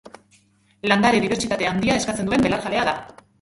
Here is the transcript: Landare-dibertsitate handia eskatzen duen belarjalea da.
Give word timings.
Landare-dibertsitate 0.91 1.67
handia 1.73 1.99
eskatzen 2.01 2.33
duen 2.33 2.47
belarjalea 2.49 2.89
da. 2.91 2.97